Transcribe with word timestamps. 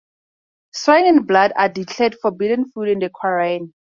Swine 0.73 1.05
and 1.05 1.27
blood 1.27 1.53
are 1.55 1.69
declared 1.69 2.15
forbidden 2.19 2.71
food 2.71 2.87
in 2.89 2.97
the 2.97 3.11
Qur'an. 3.11 3.71